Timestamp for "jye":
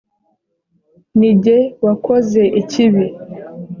1.43-1.57